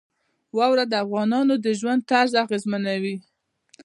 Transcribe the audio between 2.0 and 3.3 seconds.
طرز اغېزمنوي.